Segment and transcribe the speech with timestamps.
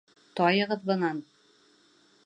[0.39, 1.21] Тайығыҙ бынан!